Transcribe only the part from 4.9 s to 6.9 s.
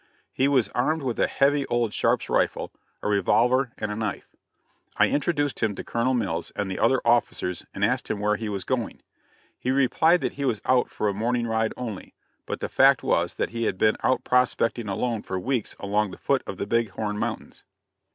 I introduced him to Colonel Mills and the